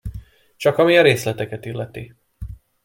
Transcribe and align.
Csak 0.55 0.77
ami 0.77 0.97
a 0.97 1.01
részleteket 1.01 1.65
illeti… 1.65 2.15